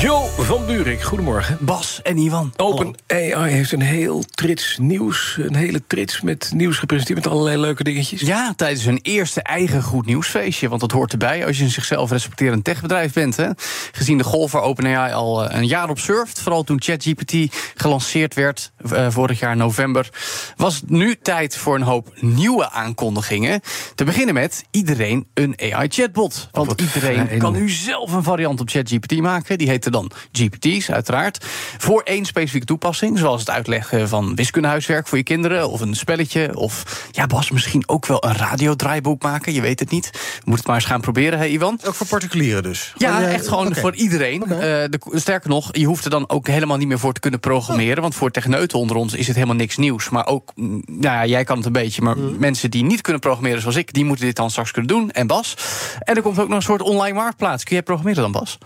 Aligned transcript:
Jo 0.00 0.26
van 0.38 0.66
Buurik, 0.66 1.02
goedemorgen. 1.02 1.58
Bas 1.60 2.02
en 2.02 2.16
Ivan. 2.16 2.52
Open 2.56 2.94
AI 3.06 3.50
heeft 3.50 3.72
een 3.72 3.80
heel 3.80 4.22
trits 4.22 4.78
nieuws, 4.78 5.36
een 5.40 5.54
hele 5.54 5.82
trits 5.86 6.20
met 6.20 6.50
nieuws 6.54 6.78
gepresenteerd 6.78 7.18
met 7.18 7.32
allerlei 7.32 7.58
leuke 7.58 7.84
dingetjes. 7.84 8.20
Ja, 8.20 8.52
tijdens 8.56 8.84
hun 8.84 8.98
eerste 9.02 9.42
eigen 9.42 9.82
goed 9.82 10.06
nieuwsfeestje. 10.06 10.68
Want 10.68 10.80
dat 10.80 10.90
hoort 10.90 11.12
erbij 11.12 11.46
als 11.46 11.58
je 11.58 11.64
een 11.64 11.70
zichzelf 11.70 12.10
respecterend 12.10 12.64
techbedrijf 12.64 13.12
bent. 13.12 13.36
Hè. 13.36 13.48
Gezien 13.92 14.18
de 14.18 14.24
golf 14.24 14.52
waar 14.52 14.62
OpenAI 14.62 15.12
al 15.12 15.48
eh, 15.48 15.58
een 15.58 15.66
jaar 15.66 15.88
op 15.88 15.98
surft, 15.98 16.40
vooral 16.40 16.62
toen 16.62 16.82
ChatGPT 16.82 17.34
gelanceerd 17.74 18.34
werd 18.34 18.72
uh, 18.92 19.06
vorig 19.10 19.38
jaar 19.38 19.56
november, 19.56 20.08
was 20.56 20.74
het 20.74 20.90
nu 20.90 21.16
tijd 21.22 21.56
voor 21.56 21.74
een 21.74 21.82
hoop 21.82 22.14
nieuwe 22.20 22.70
aankondigingen. 22.70 23.60
Te 23.94 24.04
beginnen 24.04 24.34
met 24.34 24.64
iedereen 24.70 25.26
een 25.34 25.54
AI-chatbot. 25.58 26.48
Want 26.52 26.80
iedereen 26.80 27.38
kan 27.38 27.52
nu 27.52 27.70
zelf 27.70 28.12
een 28.12 28.22
variant 28.22 28.60
op 28.60 28.68
ChatGPT 28.68 29.20
maken. 29.20 29.58
Die 29.58 29.68
dan 29.92 30.10
GPT's, 30.32 30.90
uiteraard. 30.90 31.44
Voor 31.78 32.02
één 32.02 32.24
specifieke 32.24 32.66
toepassing, 32.66 33.18
zoals 33.18 33.40
het 33.40 33.50
uitleggen 33.50 34.08
van 34.08 34.34
wiskundehuiswerk 34.34 35.08
voor 35.08 35.18
je 35.18 35.24
kinderen, 35.24 35.70
of 35.70 35.80
een 35.80 35.94
spelletje, 35.94 36.56
of 36.56 37.06
ja, 37.10 37.26
Bas, 37.26 37.50
misschien 37.50 37.88
ook 37.88 38.06
wel 38.06 38.24
een 38.24 38.36
radiodraaiboek 38.36 39.22
maken. 39.22 39.52
Je 39.52 39.60
weet 39.60 39.80
het 39.80 39.90
niet. 39.90 40.10
We 40.12 40.18
moeten 40.34 40.54
het 40.54 40.66
maar 40.66 40.76
eens 40.76 40.84
gaan 40.84 41.00
proberen, 41.00 41.38
hè, 41.38 41.46
Ivan? 41.46 41.78
Ook 41.86 41.94
voor 41.94 42.06
particulieren 42.06 42.62
dus? 42.62 42.94
Ja, 42.96 43.22
eh, 43.22 43.34
echt 43.34 43.48
gewoon 43.48 43.74
voor 43.74 43.94
iedereen. 43.94 44.42
Eh, 44.42 44.48
de, 44.58 44.98
sterker 45.12 45.48
nog, 45.48 45.76
je 45.76 45.86
hoeft 45.86 46.04
er 46.04 46.10
dan 46.10 46.28
ook 46.28 46.46
helemaal 46.46 46.76
niet 46.76 46.88
meer 46.88 46.98
voor 46.98 47.12
te 47.12 47.20
kunnen 47.20 47.40
programmeren. 47.40 48.02
Want 48.02 48.14
voor 48.14 48.30
techneuten 48.30 48.78
onder 48.78 48.96
ons 48.96 49.14
is 49.14 49.26
het 49.26 49.36
helemaal 49.36 49.56
niks 49.56 49.76
nieuws. 49.76 50.08
Maar 50.08 50.26
ook, 50.26 50.52
mm, 50.54 50.82
nou 50.86 51.02
ja, 51.02 51.26
jij 51.26 51.44
kan 51.44 51.56
het 51.56 51.66
een 51.66 51.72
beetje. 51.72 52.02
Maar 52.02 52.16
mensen 52.18 52.70
die 52.70 52.84
niet 52.84 53.00
kunnen 53.00 53.20
programmeren 53.20 53.60
zoals 53.60 53.76
ik, 53.76 53.92
die 53.92 54.04
moeten 54.04 54.24
dit 54.24 54.36
dan 54.36 54.50
straks 54.50 54.70
kunnen 54.70 54.96
doen. 54.96 55.10
En 55.10 55.26
Bas. 55.26 55.56
En 55.98 56.16
er 56.16 56.22
komt 56.22 56.38
ook 56.38 56.48
nog 56.48 56.56
een 56.56 56.62
soort 56.62 56.82
online 56.82 57.16
marktplaats. 57.16 57.64
Kun 57.64 57.74
jij 57.74 57.84
programmeren 57.84 58.22
dan, 58.22 58.32
Bas? 58.32 58.58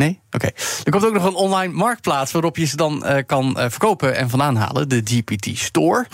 Nee? 0.00 0.18
Oké. 0.30 0.46
Er 0.84 0.90
komt 0.90 1.04
ook 1.06 1.12
nog 1.12 1.24
een 1.24 1.34
online 1.34 1.72
marktplaats 1.72 2.32
waarop 2.32 2.56
je 2.56 2.64
ze 2.64 2.76
dan 2.76 3.04
eh, 3.04 3.22
kan 3.26 3.58
eh, 3.58 3.70
verkopen 3.70 4.16
en 4.16 4.30
vandaan 4.30 4.56
halen. 4.56 4.88
De 4.88 5.00
GPT 5.04 5.58
Store. 5.58 6.06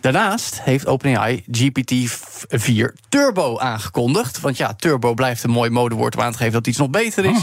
Daarnaast 0.00 0.60
heeft 0.62 0.86
OpenAI 0.86 1.44
GPT-4 1.58 2.94
Turbo 3.08 3.58
aangekondigd. 3.58 4.40
Want 4.40 4.56
ja, 4.56 4.74
Turbo 4.74 5.14
blijft 5.14 5.42
een 5.42 5.50
mooi 5.50 5.70
modewoord 5.70 6.16
om 6.16 6.22
aan 6.22 6.32
te 6.32 6.38
geven 6.38 6.52
dat 6.52 6.66
iets 6.66 6.78
nog 6.78 6.90
beter 6.90 7.24
is. 7.24 7.38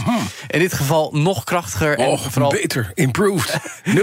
In 0.48 0.60
dit 0.60 0.74
geval 0.74 1.10
nog 1.14 1.44
krachtiger. 1.44 1.98
en 1.98 2.06
Oh, 2.06 2.20
vooral 2.20 2.52
beter, 2.52 2.92
improved. 2.94 3.58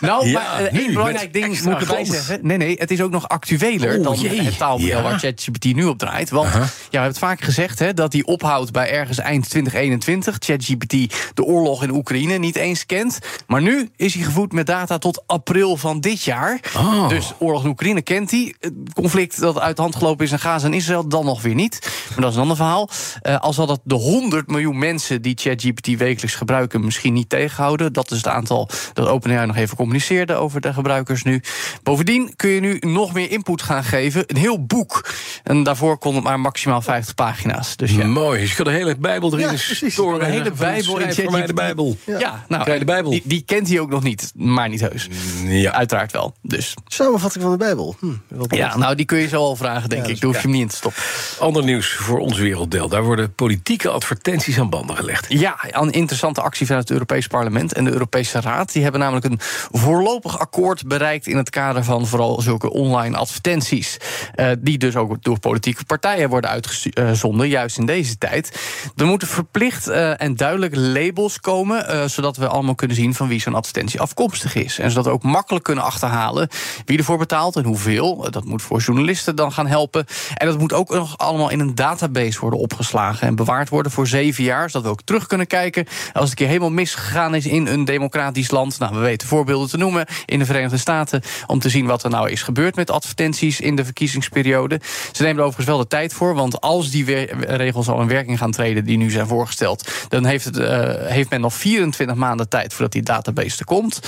Nou, 0.00 0.28
Ja, 0.28 0.32
maar 0.40 0.64
eh, 0.64 0.78
één 0.80 0.92
belangrijk 0.92 1.32
ding 1.32 1.62
moet 1.62 1.72
ik 1.72 1.80
erbij 1.80 2.04
zeggen. 2.04 2.38
Nee, 2.42 2.56
nee, 2.56 2.76
het 2.78 2.90
is 2.90 3.00
ook 3.02 3.10
nog 3.10 3.28
actueler 3.28 3.98
Oh, 3.98 4.04
dan 4.04 4.14
jee. 4.20 4.42
het 4.42 4.58
taalmodel 4.58 4.96
Ja. 4.96 5.02
waar 5.02 5.18
ChatGPT 5.18 5.64
nu 5.64 5.84
op 5.84 5.98
draait. 5.98 6.30
Want 6.30 6.52
ja, 6.52 6.60
we 6.60 6.68
hebben 6.90 7.08
het 7.10 7.18
vaak 7.18 7.40
gezegd 7.40 7.78
hè, 7.78 7.94
dat 7.94 8.10
die 8.12 8.26
ophoudt 8.26 8.72
bij 8.72 8.90
ergens 8.90 9.18
eind 9.18 9.50
2021. 9.50 10.36
ChatGPT 10.38 11.13
de 11.34 11.44
oorlog 11.44 11.82
in 11.82 11.90
Oekraïne 11.90 12.38
niet 12.38 12.56
eens 12.56 12.86
kent. 12.86 13.18
Maar 13.46 13.62
nu 13.62 13.88
is 13.96 14.14
hij 14.14 14.22
gevoed 14.22 14.52
met 14.52 14.66
data 14.66 14.98
tot 14.98 15.22
april 15.26 15.76
van 15.76 16.00
dit 16.00 16.22
jaar. 16.22 16.60
Oh. 16.76 17.08
Dus 17.08 17.32
oorlog 17.38 17.62
in 17.64 17.68
Oekraïne 17.70 18.02
kent 18.02 18.30
hij. 18.30 18.54
Het 18.60 18.72
conflict 18.94 19.40
dat 19.40 19.58
uit 19.60 19.76
de 19.76 19.82
hand 19.82 19.96
gelopen 19.96 20.24
is 20.24 20.32
in 20.32 20.38
Gaza 20.38 20.66
en 20.66 20.72
Israël 20.72 21.08
dan 21.08 21.24
nog 21.24 21.42
weer 21.42 21.54
niet. 21.54 21.78
Maar 22.08 22.20
dat 22.20 22.30
is 22.30 22.34
een 22.34 22.42
ander 22.42 22.56
verhaal. 22.56 22.88
Eh, 23.22 23.40
al 23.40 23.52
zal 23.52 23.66
dat 23.66 23.80
de 23.84 23.94
100 23.94 24.46
miljoen 24.48 24.78
mensen 24.78 25.22
die 25.22 25.34
ChatGPT 25.38 25.86
wekelijks 25.86 26.34
gebruiken 26.36 26.84
misschien 26.84 27.12
niet 27.12 27.28
tegenhouden. 27.28 27.92
Dat 27.92 28.10
is 28.10 28.16
het 28.16 28.28
aantal 28.28 28.68
dat 28.92 29.08
OpenAI 29.08 29.46
nog 29.46 29.56
even 29.56 29.76
communiceerde 29.76 30.34
over 30.34 30.60
de 30.60 30.72
gebruikers 30.72 31.22
nu. 31.22 31.42
Bovendien 31.82 32.32
kun 32.36 32.50
je 32.50 32.60
nu 32.60 32.76
nog 32.80 33.12
meer 33.12 33.30
input 33.30 33.62
gaan 33.62 33.84
geven. 33.84 34.22
Een 34.26 34.36
heel 34.36 34.64
boek. 34.64 35.04
En 35.42 35.62
daarvoor 35.62 35.98
kon 35.98 36.14
het 36.14 36.24
maar 36.24 36.40
maximaal 36.40 36.82
50 36.82 37.14
pagina's. 37.14 37.76
Dus 37.76 37.90
ja. 37.90 38.06
Mooi, 38.06 38.40
dus 38.40 38.50
je 38.50 38.56
kan 38.56 38.64
de 38.64 38.70
hele 38.70 38.96
Bijbel 38.96 39.32
erin 39.32 39.40
Ja, 39.44 39.48
precies. 39.48 39.92
storen. 39.92 40.18
De 40.18 40.24
hele 40.26 40.50
Bijbel 40.50 41.00
schrijf 41.12 41.28
voor 41.28 41.38
mij 41.38 41.46
de. 41.46 41.52
Bijbel. 41.54 41.96
Ja, 42.06 42.44
nou, 42.48 42.62
Krijg 42.62 42.78
je 42.78 42.84
de 42.84 42.92
Bijbel? 42.92 43.10
Die, 43.10 43.22
die 43.24 43.42
kent 43.46 43.68
hij 43.68 43.80
ook 43.80 43.90
nog 43.90 44.02
niet, 44.02 44.32
maar 44.34 44.68
niet 44.68 44.80
heus. 44.80 45.08
Ja. 45.44 45.72
Uiteraard 45.72 46.12
wel. 46.12 46.34
Dus 46.42 46.74
Samenvatting 46.86 47.42
van 47.42 47.52
de 47.52 47.58
Bijbel. 47.58 47.96
Hm, 48.00 48.06
wel 48.28 48.46
ja, 48.48 48.76
nou, 48.76 48.94
die 48.94 49.06
kun 49.06 49.18
je 49.18 49.28
zo 49.28 49.36
al 49.36 49.56
vragen, 49.56 49.88
denk 49.88 50.06
Ja, 50.06 50.12
ik. 50.12 50.20
Daar 50.20 50.30
hoef 50.30 50.36
je 50.36 50.42
hem 50.42 50.50
niet 50.50 50.60
in 50.62 50.68
te 50.68 50.76
stoppen. 50.76 51.02
Ander 51.38 51.64
nieuws 51.64 51.92
voor 51.92 52.18
ons 52.18 52.38
werelddeel. 52.38 52.88
Daar 52.88 53.02
worden 53.04 53.34
politieke 53.34 53.88
advertenties 53.88 54.58
aan 54.58 54.70
banden 54.70 54.96
gelegd. 54.96 55.26
Ja, 55.28 55.56
een 55.70 55.90
interessante 55.90 56.40
actie 56.40 56.66
vanuit 56.66 56.84
het 56.84 56.92
Europees 56.92 57.26
Parlement 57.26 57.72
en 57.72 57.84
de 57.84 57.90
Europese 57.92 58.40
Raad. 58.40 58.72
Die 58.72 58.82
hebben 58.82 59.00
namelijk 59.00 59.24
een 59.26 59.38
voorlopig 59.70 60.38
akkoord 60.38 60.86
bereikt 60.86 61.26
in 61.26 61.36
het 61.36 61.50
kader 61.50 61.84
van 61.84 62.06
vooral 62.06 62.40
zulke 62.40 62.70
online 62.70 63.16
advertenties. 63.16 63.96
eh, 64.34 64.50
die 64.58 64.78
dus 64.78 64.96
ook 64.96 65.22
door 65.22 65.38
politieke 65.38 65.84
partijen 65.84 66.28
worden 66.28 66.50
uitgezonden, 66.50 67.48
juist 67.48 67.78
in 67.78 67.86
deze 67.86 68.18
tijd. 68.18 68.60
Er 68.96 69.06
moeten 69.06 69.28
verplicht 69.28 69.86
eh, 69.88 70.20
en 70.20 70.36
duidelijk 70.36 70.74
labels 70.84 71.40
komen, 71.40 71.88
eh, 71.88 72.04
zodat 72.04 72.36
we 72.36 72.48
allemaal 72.48 72.74
kunnen 72.74 72.96
zien 72.96 73.14
van 73.14 73.28
wie 73.28 73.40
zo'n 73.40 73.54
advertentie 73.54 74.00
afkomstig 74.00 74.54
is. 74.54 74.78
En 74.78 74.90
zodat 74.90 75.04
we 75.04 75.10
ook 75.10 75.22
makkelijk 75.22 75.64
kunnen 75.64 75.84
achterhalen 75.84 76.48
wie 76.84 76.98
ervoor 76.98 77.18
betaalt 77.18 77.56
en 77.56 77.64
hoeveel. 77.64 78.30
Dat 78.30 78.44
moet 78.44 78.62
voor 78.62 78.80
journalisten 78.80 79.36
dan 79.36 79.52
gaan 79.52 79.66
helpen. 79.66 80.06
En 80.34 80.46
dat 80.46 80.58
moet 80.58 80.72
ook 80.72 80.90
nog 80.90 81.18
allemaal 81.18 81.50
in 81.50 81.60
een 81.60 81.74
database 81.74 82.40
worden 82.40 82.58
opgeslagen 82.58 83.26
en 83.26 83.34
bewaard 83.34 83.68
worden 83.68 83.92
voor 83.92 84.06
zeven 84.06 84.44
jaar, 84.44 84.70
zodat 84.70 84.82
we 84.82 84.92
ook 84.92 85.02
terug 85.02 85.26
kunnen 85.26 85.46
kijken 85.46 85.84
als 86.12 86.22
het 86.22 86.30
een 86.30 86.34
keer 86.34 86.46
helemaal 86.46 86.70
misgegaan 86.70 87.34
is 87.34 87.46
in 87.46 87.66
een 87.66 87.84
democratisch 87.84 88.50
land. 88.50 88.78
Nou, 88.78 88.94
we 88.94 89.00
weten 89.00 89.28
voorbeelden 89.28 89.68
te 89.68 89.76
noemen 89.76 90.06
in 90.26 90.38
de 90.38 90.44
Verenigde 90.44 90.76
Staten 90.76 91.22
om 91.46 91.58
te 91.58 91.68
zien 91.68 91.86
wat 91.86 92.02
er 92.04 92.10
nou 92.10 92.30
is 92.30 92.42
gebeurd 92.42 92.76
met 92.76 92.90
advertenties 92.90 93.60
in 93.60 93.76
de 93.76 93.84
verkiezingsperiode. 93.84 94.80
Ze 95.12 95.22
nemen 95.22 95.38
er 95.38 95.44
overigens 95.44 95.66
wel 95.66 95.78
de 95.78 95.86
tijd 95.86 96.12
voor, 96.12 96.34
want 96.34 96.60
als 96.60 96.90
die 96.90 97.04
regels 97.46 97.88
al 97.88 98.00
in 98.00 98.08
werking 98.08 98.38
gaan 98.38 98.50
treden 98.50 98.84
die 98.84 98.96
nu 98.96 99.10
zijn 99.10 99.26
voorgesteld, 99.26 99.90
dan 100.08 100.24
heeft, 100.24 100.44
het, 100.44 100.56
eh, 100.56 100.73
heeft 101.06 101.30
men 101.30 101.40
nog 101.40 101.54
24 101.54 102.16
maanden 102.16 102.48
tijd 102.48 102.72
voordat 102.72 102.92
die 102.92 103.02
database 103.02 103.58
er 103.58 103.64
komt. 103.64 104.00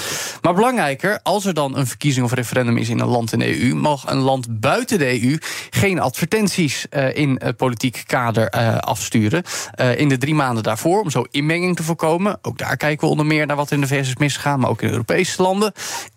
Maar 0.43 0.55
belangrijker, 0.55 1.21
als 1.23 1.45
er 1.45 1.55
dan 1.55 1.77
een 1.77 1.87
verkiezing 1.87 2.25
of 2.25 2.33
referendum 2.33 2.77
is 2.77 2.89
in 2.89 3.01
een 3.01 3.07
land 3.07 3.33
in 3.33 3.39
de 3.39 3.61
EU, 3.61 3.75
mag 3.75 4.11
een 4.11 4.19
land 4.19 4.61
buiten 4.61 4.99
de 4.99 5.23
EU 5.23 5.39
geen 5.71 6.01
advertenties 6.01 6.89
eh, 6.89 7.17
in 7.17 7.41
het 7.45 7.57
politiek 7.57 8.03
kader 8.07 8.49
eh, 8.49 8.79
afsturen. 8.79 9.43
Eh, 9.71 9.99
in 9.99 10.09
de 10.09 10.19
drie 10.19 10.35
maanden 10.35 10.63
daarvoor, 10.63 11.01
om 11.01 11.11
zo 11.11 11.25
inmenging 11.31 11.77
te 11.77 11.83
voorkomen. 11.83 12.39
Ook 12.43 12.59
daar 12.59 12.77
kijken 12.77 13.05
we 13.05 13.11
onder 13.11 13.27
meer 13.27 13.47
naar 13.47 13.57
wat 13.57 13.71
in 13.71 13.81
de 13.81 13.87
VS 13.87 14.13
is 14.19 14.43
maar 14.43 14.69
ook 14.69 14.83
in 14.83 14.91
Europese 14.91 15.43
landen. 15.43 15.73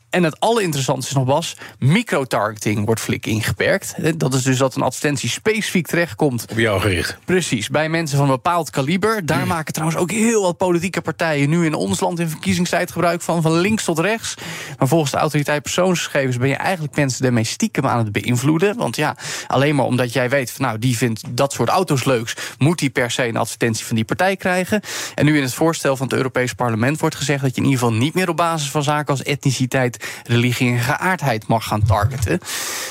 En 0.10 0.24
het 0.24 0.40
allerinteressantste 0.40 1.12
is 1.12 1.18
nog, 1.18 1.26
Bas, 1.26 1.56
microtargeting 1.80 2.86
wordt 2.86 3.02
flink 3.02 3.26
ingeperkt. 3.26 3.94
Eh, 3.98 4.14
Dat 4.18 4.34
is 4.34 4.42
dus 4.44 4.58
dat 4.58 4.76
een 4.76 4.82
advertentie 4.82 5.30
specifiek 5.30 5.88
terechtkomt 5.88 6.46
Op 6.52 6.58
jou 6.58 6.82
gericht. 6.82 7.18
Precies, 7.26 7.70
bij 7.70 7.90
mensen 7.90 8.18
van 8.18 8.26
een 8.26 8.34
bepaald 8.34 8.70
kaliber. 8.70 9.26
Daar 9.26 9.48
maken 9.48 9.74
trouwens 9.74 10.00
ook 10.00 10.12
heel 10.12 10.42
wat 10.42 10.58
politieke 10.58 11.02
partijen 11.02 11.50
nu 11.50 11.66
in 11.66 11.74
ons 11.74 12.00
land 12.00 12.20
in 12.20 12.30
verkiezingstijd 12.30 12.92
gebruik 12.92 13.22
van, 13.22 13.42
van 13.42 13.54
links 13.54 13.84
tot 13.84 14.00
rechts. 14.00 14.34
Maar 14.78 14.88
volgens 14.88 15.12
de 15.12 15.18
autoriteit 15.18 15.62
persoonsgegevens 15.62 16.38
ben 16.38 16.50
je 16.50 16.56
eigenlijk 16.56 16.96
mensen 16.96 17.24
daarmee 17.24 17.44
stiekem 17.44 17.88
aan 17.88 17.98
het 17.98 18.12
beïnvloeden. 18.12 18.78
Want 18.78 18.96
ja, 18.96 19.16
alleen 19.48 19.76
maar 19.76 19.86
omdat 19.86 20.14
jij 20.14 20.30
weet 20.30 20.52
van 20.52 20.66
nou, 20.66 20.80
die 20.80 20.98
vindt 20.98 21.22
dat 21.30 21.54
soort 21.54 21.70
auto's 21.70 22.04
leuks, 22.04 22.36
moet 22.58 22.80
die 22.80 22.90
per 22.90 23.12
se 23.12 23.28
een 23.28 23.38
advertentie 23.38 23.86
van 23.86 23.96
die 23.96 24.06
partij 24.06 24.36
krijgen. 24.36 24.82
En 25.16 25.26
nu 25.26 25.38
in 25.38 25.44
het 25.44 25.54
voorstel 25.54 25.96
van 25.96 26.08
het 26.08 26.16
Europees 26.16 26.54
Parlement 26.54 27.00
wordt 27.00 27.16
gezegd 27.16 27.42
dat 27.42 27.56
je 27.56 27.62
in 27.62 27.68
ieder 27.68 27.80
geval 27.80 27.98
niet 27.98 28.14
meer 28.14 28.30
op 28.30 28.38
basis 28.38 28.72
van 28.72 28.84
zaken 28.84 29.08
als 29.12 29.24
etniciteit, 29.24 29.99
religie 30.24 30.72
en 30.72 30.80
geaardheid 30.80 31.48
mag 31.48 31.68
gaan 31.68 31.84
targeten. 31.84 32.40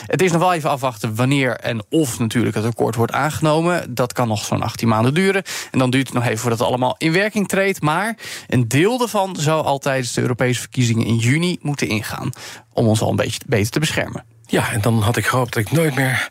Het 0.06 0.22
is 0.22 0.32
nog 0.32 0.40
wel 0.40 0.52
even 0.52 0.70
afwachten 0.70 1.14
wanneer 1.14 1.56
en 1.56 1.82
of 1.90 2.18
natuurlijk 2.18 2.54
het 2.54 2.64
akkoord 2.64 2.94
wordt 2.94 3.12
aangenomen. 3.12 3.94
Dat 3.94 4.12
kan 4.12 4.28
nog 4.28 4.44
zo'n 4.44 4.62
18 4.62 4.88
maanden 4.88 5.14
duren. 5.14 5.42
En 5.70 5.78
dan 5.78 5.90
duurt 5.90 6.06
het 6.06 6.16
nog 6.16 6.24
even 6.24 6.38
voordat 6.38 6.58
het 6.58 6.68
allemaal 6.68 6.94
in 6.98 7.12
werking 7.12 7.48
treedt. 7.48 7.80
Maar 7.80 8.16
een 8.48 8.68
deel 8.68 8.98
daarvan 8.98 9.36
zou 9.38 9.64
al 9.64 9.78
tijdens 9.78 10.12
de 10.12 10.20
Europese 10.20 10.60
verkiezingen 10.60 11.06
in 11.06 11.16
juni 11.16 11.58
moeten 11.60 11.88
ingaan. 11.88 12.30
Om 12.72 12.86
ons 12.86 13.00
al 13.00 13.10
een 13.10 13.16
beetje 13.16 13.40
beter 13.46 13.70
te 13.70 13.80
beschermen. 13.80 14.24
Ja, 14.46 14.72
en 14.72 14.80
dan 14.80 15.02
had 15.02 15.16
ik 15.16 15.26
gehoopt 15.26 15.54
dat 15.54 15.62
ik 15.62 15.72
nooit 15.72 15.94
meer 15.94 16.28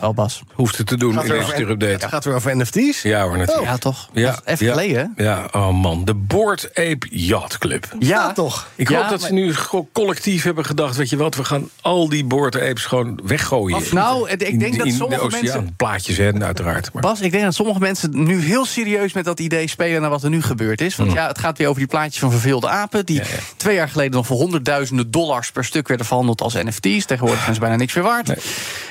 Wel, 0.00 0.14
Bas. 0.22 0.42
hoefde 0.54 0.84
te 0.84 0.96
doen 0.96 1.12
Gaat 1.14 1.22
in 1.24 1.30
weer 1.30 1.40
deze 1.40 1.52
over- 1.52 1.70
update. 1.70 1.92
Het 1.92 2.04
gaat 2.04 2.24
weer 2.24 2.34
over 2.34 2.56
NFT's. 2.56 3.02
Ja 3.02 3.22
hoor, 3.22 3.36
natuurlijk. 3.38 3.66
Ja, 3.66 3.76
toch? 3.78 4.08
Ja, 4.12 4.40
Even 4.44 4.66
ja, 4.66 4.72
geleden. 4.72 5.12
Ja, 5.16 5.48
oh 5.52 5.70
man. 5.82 6.04
De 6.04 6.14
Board 6.14 6.68
Ape 6.74 7.06
Yacht 7.10 7.58
Club. 7.58 7.86
Ja, 7.98 8.32
toch? 8.32 8.68
Ik 8.74 8.88
Ja, 8.88 9.00
hoop 9.00 9.08
dat 9.10 9.22
ze 9.22 9.32
nu 9.32 9.54
collectief 9.92 10.42
hebben 10.42 10.64
gedacht... 10.64 10.96
weet 10.96 11.10
je 11.10 11.16
wat, 11.16 11.34
we 11.34 11.44
gaan 11.44 11.68
al 11.80 12.08
die 12.08 12.24
Board 12.24 12.54
Apes 12.60 12.84
gewoon 12.84 13.20
weggooien. 13.24 13.76
Of 13.76 13.92
nou, 13.92 14.30
ik 14.30 14.38
denk 14.38 14.52
In- 14.72 14.78
dat 14.78 14.86
in 14.86 14.92
sommige 14.92 15.20
de 15.20 15.26
oceaan. 15.26 15.42
mensen- 15.42 15.74
Plaatjes, 15.76 16.16
hè, 16.16 16.32
uiteraard. 16.44 16.92
Maar 16.92 17.02
Bas, 17.02 17.20
ik 17.20 17.30
denk 17.32 17.44
dat 17.44 17.54
sommige 17.54 17.78
mensen 17.78 18.24
nu 18.24 18.40
heel 18.40 18.64
serieus 18.64 19.12
met 19.12 19.24
dat 19.24 19.40
idee 19.40 19.68
spelen 19.68 20.00
naar 20.00 20.10
wat 20.10 20.22
er 20.22 20.30
nu 20.30 20.42
gebeurd 20.42 20.80
is. 20.80 20.96
Want 20.96 21.12
ja, 21.12 21.26
het 21.26 21.38
gaat 21.38 21.58
weer 21.58 21.66
over 21.66 21.78
die 21.78 21.88
plaatjes 21.88 22.18
van 22.18 22.30
verveelde 22.30 22.68
apen. 22.68 23.06
Die 23.06 23.16
Ja, 23.16 23.22
ja. 23.22 23.36
twee 23.56 23.74
jaar 23.74 23.88
geleden 23.88 24.12
nog 24.12 24.26
voor 24.26 24.36
honderdduizenden 24.36 25.10
dollars 25.10 25.50
per 25.52 25.64
stuk 25.64 25.88
werden 25.88 26.06
verhandeld 26.06 26.40
als 26.40 26.54
NFT's. 26.54 27.04
Tegenwoordig 27.06 27.42
zijn 27.42 27.54
ze 27.54 27.60
bijna 27.60 27.76
niks 27.76 27.94
meer 27.94 28.04
waard. 28.04 28.32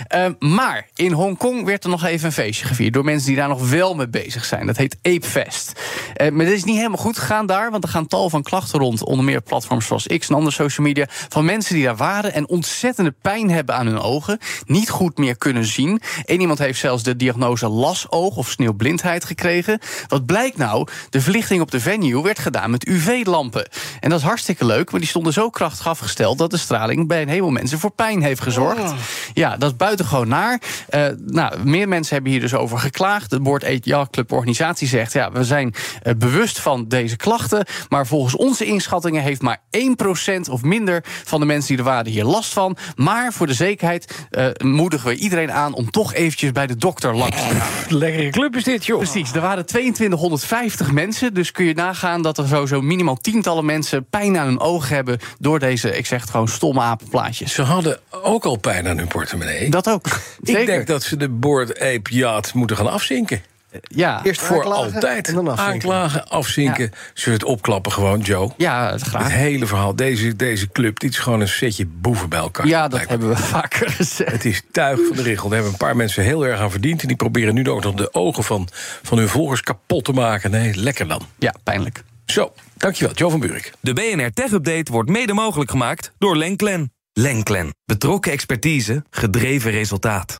Eh, 0.08 0.26
maar 0.40 0.88
In 0.96 1.12
Hongkong 1.12 1.66
werd 1.66 1.84
er 1.84 1.90
nog 1.90 2.04
even 2.04 2.26
een 2.26 2.32
feestje 2.32 2.66
gevierd 2.66 2.94
door 2.94 3.04
mensen 3.04 3.28
die 3.28 3.36
daar 3.36 3.48
nog 3.48 3.70
wel 3.70 3.96
mee 3.96 4.10
bezig 4.10 4.46
zijn. 4.46 4.66
Dat 4.66 4.78
heet 4.78 4.98
Apefest. 5.02 5.80
Uh, 6.18 6.30
maar 6.30 6.46
dat 6.46 6.54
is 6.54 6.64
niet 6.64 6.76
helemaal 6.76 6.98
goed 6.98 7.18
gegaan 7.18 7.46
daar, 7.46 7.72
want 7.72 7.84
er 7.84 7.90
gaan 7.90 8.08
tal 8.08 8.30
van 8.30 8.44
klachten 8.44 8.80
rond, 8.80 9.04
onder 9.04 9.26
meer 9.26 9.42
platforms 9.42 9.86
zoals 9.86 10.08
X 10.18 10.30
en 10.30 10.36
andere 10.36 10.56
social 10.56 10.88
media, 10.88 11.06
van 11.10 11.46
mensen 11.46 11.76
die 11.76 11.84
daar 11.84 11.96
waren 11.96 12.34
en 12.34 12.48
ontzettende 12.48 13.14
pijn 13.22 13.50
hebben 13.50 13.76
aan 13.76 13.86
hun 13.86 14.00
ogen, 14.00 14.40
niet 14.66 14.90
goed 14.90 15.18
meer 15.18 15.38
kunnen 15.38 15.66
zien. 15.66 16.02
Eén 16.26 16.42
iemand 16.42 16.60
heeft 16.60 16.80
zelfs 16.80 17.04
de 17.04 17.16
diagnose 17.16 17.68
lasoog 17.68 18.36
of 18.36 18.50
sneeuwblindheid 18.50 19.26
gekregen. 19.26 19.80
Wat 20.08 20.26
blijkt 20.26 20.58
nou? 20.58 20.88
De 21.10 21.22
verlichting 21.22 21.62
op 21.62 21.72
de 21.72 21.80
venue 21.80 22.24
werd 22.24 22.40
gedaan 22.40 22.72
met 22.72 22.88
UV-lampen. 22.88 23.70
En 24.00 24.10
dat 24.10 24.20
is 24.20 24.26
hartstikke 24.26 24.66
leuk, 24.66 24.92
maar 24.92 25.00
die 25.00 25.10
stonden 25.10 25.34
zo 25.34 25.50
krachtig 25.50 25.88
afgesteld 25.88 26.38
dat 26.38 26.52
de 26.52 26.58
straling 26.58 27.08
bij 27.08 27.22
een 27.22 27.30
heleboel 27.30 27.50
mensen 27.52 27.80
voor 27.80 27.92
pijn 27.92 28.22
heeft 28.22 28.42
gezorgd. 28.42 28.80
Oh. 28.82 28.94
Ja, 29.34 29.58
dat 29.58 29.72
is 29.72 29.78
buitengewoon 29.78 30.28
naar. 30.28 30.62
Uh, 30.90 31.06
nou, 31.26 31.64
meer 31.64 31.88
mensen 31.88 32.14
hebben 32.14 32.32
hier 32.32 32.42
dus 32.42 32.54
over 32.54 32.80
geklaagd. 32.80 33.30
De 33.30 33.40
Board 33.40 33.86
Ja 33.86 34.08
Club 34.12 34.32
organisatie 34.32 34.88
zegt: 34.88 35.14
ja, 35.14 35.32
we 35.32 35.44
zijn 35.44 35.74
uh, 36.04 36.14
bewust 36.18 36.60
van 36.60 36.88
deze 36.88 37.16
klachten. 37.16 37.66
Maar 37.90 38.08
volgens 38.08 38.36
onze 38.36 38.66
inschattingen 38.66 39.24
heeft 39.24 39.42
maar 39.42 39.62
1% 39.78 40.50
of 40.50 40.62
minder 40.62 41.04
van 41.24 41.40
de 41.40 41.46
mensen 41.46 41.68
die 41.68 41.78
er 41.78 41.92
waren 41.92 42.12
hier 42.12 42.24
last 42.24 42.54
van. 42.54 42.78
Maar 42.96 43.34
voor 43.34 43.48
de 43.48 43.54
zekerheid 43.54 44.28
uh, 44.32 44.48
moedigen 44.64 45.10
we 45.10 45.16
iedereen 45.16 45.52
aan 45.52 45.74
om 45.74 45.92
toch 45.92 46.14
eventjes 46.14 46.52
bij 46.52 46.68
de 46.68 46.76
dokter 46.76 47.16
langs 47.16 47.38
te 47.38 47.56
gaan. 47.56 47.70
Lekkere 47.98 48.30
club 48.30 48.56
is 48.56 48.64
dit, 48.64 48.86
joh. 48.86 48.98
Precies, 48.98 49.34
er 49.34 49.42
waren 49.42 49.66
2250 49.66 50.92
mensen. 50.92 51.34
Dus 51.34 51.52
kun 51.52 51.66
je 51.66 51.74
nagaan 51.74 52.22
dat 52.22 52.38
er 52.38 52.48
sowieso 52.48 52.82
minimaal 52.82 53.18
tientallen 53.18 53.66
mensen 53.66 54.06
pijn 54.10 54.38
aan 54.38 54.46
hun 54.46 54.60
ogen 54.60 54.96
hebben 54.96 55.20
door 55.40 55.60
deze, 55.60 55.98
ik 55.98 56.06
zeg 56.06 56.22
het 56.22 56.30
gewoon, 56.30 56.48
stomme 56.48 56.82
apenplaatjes. 56.82 57.54
Ze 57.54 57.62
hadden 57.62 58.00
ook 58.10 58.46
al 58.46 58.56
pijn 58.56 58.88
aan 58.88 58.98
hun 58.98 59.08
portemonnee. 59.08 59.70
Dat 59.70 59.90
ook. 59.90 60.06
Ik 60.42 60.61
denk 60.66 60.88
dat 60.88 61.04
ze 61.04 61.18
de 61.18 61.30
Board 61.30 61.80
Ape 61.80 62.16
Yacht 62.16 62.54
moeten 62.54 62.78
gaan 62.78 62.92
afzinken. 62.92 63.42
Ja, 63.82 64.24
Eerst 64.24 64.42
voor 64.42 64.64
altijd. 64.64 65.28
En 65.28 65.34
dan 65.34 65.48
afzinken. 65.48 65.74
Aanklagen, 65.74 66.28
afzinken. 66.28 66.84
Ja. 66.84 66.98
Zullen 67.14 67.40
het 67.40 67.48
opklappen 67.48 67.92
gewoon, 67.92 68.20
Joe? 68.20 68.52
Ja, 68.58 68.98
graag. 68.98 69.24
Het 69.24 69.32
hele 69.32 69.66
verhaal. 69.66 69.96
Deze, 69.96 70.36
deze 70.36 70.72
club, 70.72 71.00
dit 71.00 71.12
is 71.12 71.18
gewoon 71.18 71.42
een 71.42 71.48
setje 71.48 71.86
boeven 71.86 72.30
bij 72.30 72.40
elkaar. 72.40 72.68
Ja, 72.68 72.88
dat 72.88 73.08
hebben 73.08 73.30
we 73.30 73.38
vaker 73.38 73.90
gezegd. 73.90 74.32
Het 74.32 74.46
is 74.46 74.62
tuig 74.72 75.00
van 75.08 75.16
de 75.16 75.22
richel. 75.22 75.44
Daar 75.44 75.54
hebben 75.54 75.72
een 75.72 75.86
paar 75.88 75.96
mensen 75.96 76.24
heel 76.24 76.46
erg 76.46 76.60
aan 76.60 76.72
verdiend. 76.72 77.02
En 77.02 77.08
die 77.08 77.18
proberen 77.18 77.54
nu 77.54 77.70
ook 77.70 77.84
nog 77.84 77.96
de 77.96 78.14
ogen 78.14 78.44
van, 78.44 78.68
van 79.02 79.18
hun 79.18 79.28
volgers 79.28 79.62
kapot 79.62 80.04
te 80.04 80.12
maken. 80.12 80.52
Nee, 80.52 80.76
lekker 80.76 81.08
dan. 81.08 81.22
Ja, 81.40 81.54
pijnlijk. 81.64 82.04
Zo, 82.26 82.54
dankjewel, 82.78 83.14
Joe 83.14 83.30
van 83.30 83.40
Buurik. 83.40 83.72
De 83.80 83.94
BNR 83.94 84.32
Tech 84.34 84.52
Update 84.52 84.92
wordt 84.92 85.10
mede 85.10 85.34
mogelijk 85.34 85.70
gemaakt 85.70 86.12
door 86.18 86.38
Lenklen. 86.38 86.94
Lenklen. 87.14 87.76
Betrokken 87.86 88.32
expertise, 88.32 89.04
gedreven 89.10 89.72
resultaat. 89.72 90.40